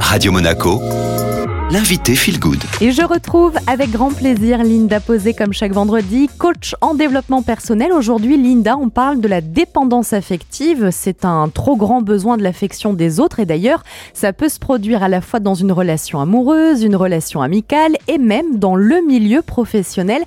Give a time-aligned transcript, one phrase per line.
[0.00, 0.80] Radio Monaco,
[1.70, 2.62] l'invité Feel Good.
[2.80, 7.92] Et je retrouve avec grand plaisir Linda Posé comme chaque vendredi, coach en développement personnel.
[7.92, 10.90] Aujourd'hui, Linda, on parle de la dépendance affective.
[10.92, 13.82] C'est un trop grand besoin de l'affection des autres et d'ailleurs,
[14.14, 18.18] ça peut se produire à la fois dans une relation amoureuse, une relation amicale et
[18.18, 20.22] même dans le milieu professionnel.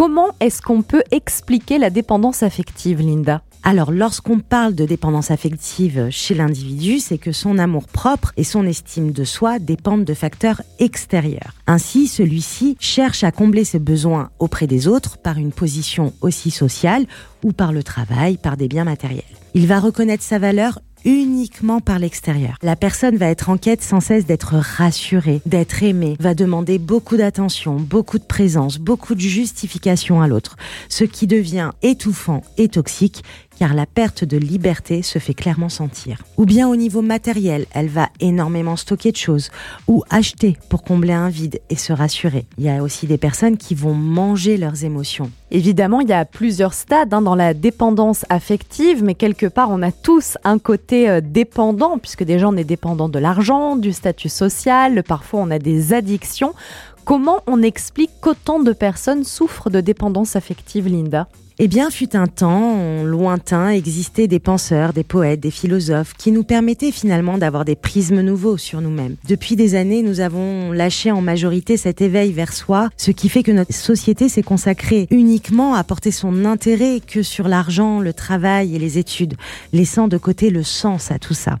[0.00, 3.42] Comment est-ce qu'on peut expliquer la dépendance affective, Linda?
[3.62, 8.64] Alors, lorsqu'on parle de dépendance affective chez l'individu, c'est que son amour propre et son
[8.64, 11.52] estime de soi dépendent de facteurs extérieurs.
[11.66, 17.04] Ainsi, celui-ci cherche à combler ses besoins auprès des autres par une position aussi sociale
[17.44, 19.24] ou par le travail, par des biens matériels.
[19.52, 22.56] Il va reconnaître sa valeur uniquement par l'extérieur.
[22.62, 27.16] La personne va être en quête sans cesse d'être rassurée, d'être aimée, va demander beaucoup
[27.16, 30.56] d'attention, beaucoup de présence, beaucoup de justification à l'autre,
[30.88, 33.22] ce qui devient étouffant et toxique
[33.60, 36.22] car la perte de liberté se fait clairement sentir.
[36.38, 39.50] Ou bien au niveau matériel, elle va énormément stocker de choses
[39.86, 42.46] ou acheter pour combler un vide et se rassurer.
[42.56, 45.30] Il y a aussi des personnes qui vont manger leurs émotions.
[45.50, 49.82] Évidemment, il y a plusieurs stades hein, dans la dépendance affective, mais quelque part, on
[49.82, 54.30] a tous un côté euh, dépendant, puisque déjà on est dépendant de l'argent, du statut
[54.30, 56.54] social, parfois on a des addictions.
[57.04, 61.28] Comment on explique qu'autant de personnes souffrent de dépendance affective, Linda?
[61.62, 66.42] Eh bien, fut un temps lointain existaient des penseurs, des poètes, des philosophes qui nous
[66.42, 69.16] permettaient finalement d'avoir des prismes nouveaux sur nous-mêmes.
[69.28, 73.42] Depuis des années, nous avons lâché en majorité cet éveil vers soi, ce qui fait
[73.42, 78.74] que notre société s'est consacrée uniquement à porter son intérêt que sur l'argent, le travail
[78.74, 79.34] et les études,
[79.74, 81.58] laissant de côté le sens à tout ça.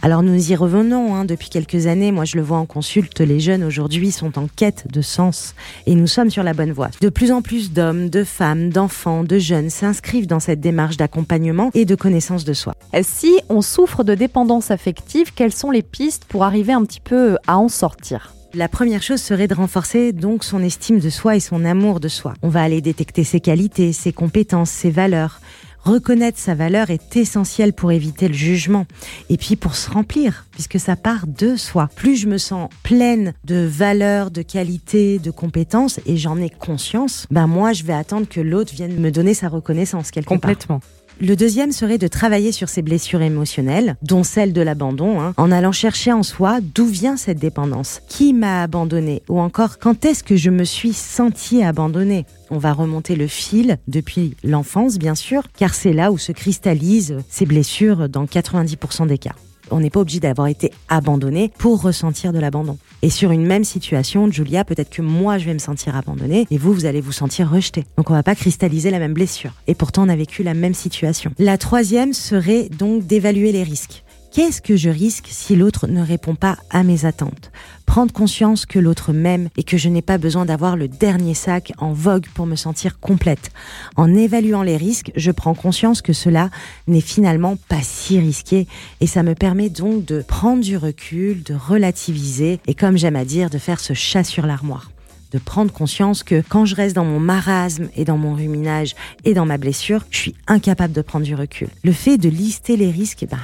[0.00, 3.38] Alors nous y revenons, hein, depuis quelques années, moi je le vois en consulte, les
[3.38, 6.88] jeunes aujourd'hui sont en quête de sens et nous sommes sur la bonne voie.
[7.02, 11.70] De plus en plus d'hommes, de femmes, d'enfants, de jeunes s'inscrivent dans cette démarche d'accompagnement
[11.74, 12.74] et de connaissance de soi.
[13.02, 17.36] Si on souffre de dépendance affective, quelles sont les pistes pour arriver un petit peu
[17.46, 18.34] à en sortir?
[18.54, 22.08] La première chose serait de renforcer donc son estime de soi et son amour de
[22.08, 22.34] soi.
[22.42, 25.40] On va aller détecter ses qualités, ses compétences, ses valeurs,
[25.84, 28.86] Reconnaître sa valeur est essentiel pour éviter le jugement
[29.28, 31.88] et puis pour se remplir, puisque ça part de soi.
[31.96, 37.26] Plus je me sens pleine de valeurs, de qualités, de compétences et j'en ai conscience,
[37.32, 40.80] ben moi je vais attendre que l'autre vienne me donner sa reconnaissance quelque Complètement.
[41.20, 45.52] Le deuxième serait de travailler sur ses blessures émotionnelles, dont celle de l'abandon, hein, en
[45.52, 50.24] allant chercher en soi d'où vient cette dépendance, qui m'a abandonné, ou encore quand est-ce
[50.24, 52.26] que je me suis senti abandonné.
[52.50, 57.18] On va remonter le fil depuis l'enfance, bien sûr, car c'est là où se cristallisent
[57.28, 59.34] ces blessures dans 90% des cas
[59.72, 62.78] on n'est pas obligé d'avoir été abandonné pour ressentir de l'abandon.
[63.02, 66.58] Et sur une même situation, Julia, peut-être que moi je vais me sentir abandonnée et
[66.58, 67.84] vous, vous allez vous sentir rejeté.
[67.96, 69.52] Donc on va pas cristalliser la même blessure.
[69.66, 71.32] Et pourtant on a vécu la même situation.
[71.38, 74.04] La troisième serait donc d'évaluer les risques.
[74.32, 77.52] Qu'est-ce que je risque si l'autre ne répond pas à mes attentes?
[77.84, 81.74] Prendre conscience que l'autre m'aime et que je n'ai pas besoin d'avoir le dernier sac
[81.76, 83.50] en vogue pour me sentir complète.
[83.94, 86.48] En évaluant les risques, je prends conscience que cela
[86.86, 88.68] n'est finalement pas si risqué
[89.02, 93.26] et ça me permet donc de prendre du recul, de relativiser et comme j'aime à
[93.26, 94.90] dire, de faire ce chat sur l'armoire
[95.30, 98.94] de prendre conscience que quand je reste dans mon marasme et dans mon ruminage
[99.24, 101.68] et dans ma blessure, je suis incapable de prendre du recul.
[101.84, 103.38] Le fait de lister les risques, eh ben,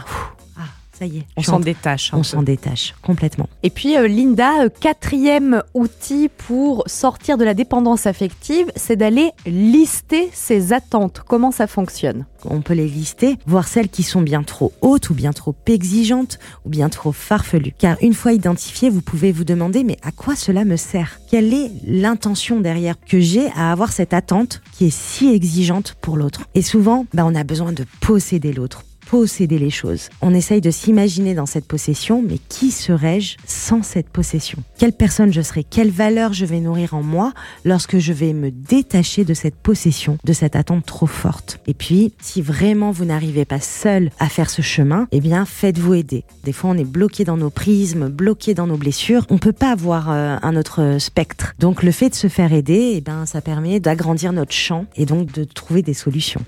[0.99, 1.27] ça y est.
[1.37, 2.11] On s'en détache.
[2.13, 3.49] On s'en détache complètement.
[3.63, 9.31] Et puis euh, Linda, euh, quatrième outil pour sortir de la dépendance affective, c'est d'aller
[9.47, 11.23] lister ses attentes.
[11.27, 12.27] Comment ça fonctionne?
[12.45, 16.39] On peut les lister, voir celles qui sont bien trop hautes ou bien trop exigeantes
[16.65, 17.75] ou bien trop farfelues.
[17.79, 21.21] Car une fois identifiées, vous pouvez vous demander mais à quoi cela me sert?
[21.31, 26.17] Quelle est l'intention derrière que j'ai à avoir cette attente qui est si exigeante pour
[26.17, 26.43] l'autre?
[26.55, 30.11] Et souvent, bah, on a besoin de posséder l'autre posséder les choses.
[30.21, 34.59] On essaye de s'imaginer dans cette possession, mais qui serais-je sans cette possession?
[34.79, 37.33] Quelle personne je serai Quelle valeur je vais nourrir en moi
[37.65, 41.59] lorsque je vais me détacher de cette possession, de cette attente trop forte?
[41.67, 45.95] Et puis, si vraiment vous n'arrivez pas seul à faire ce chemin, eh bien, faites-vous
[45.95, 46.25] aider.
[46.45, 49.25] Des fois, on est bloqué dans nos prismes, bloqué dans nos blessures.
[49.31, 51.55] On peut pas avoir euh, un autre spectre.
[51.59, 55.07] Donc, le fait de se faire aider, eh ben, ça permet d'agrandir notre champ et
[55.07, 56.43] donc de trouver des solutions.